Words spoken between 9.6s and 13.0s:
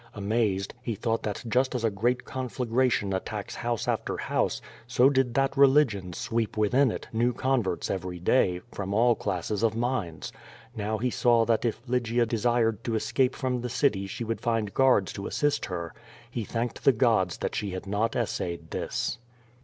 of minds. Now he saw that if Lygia desired to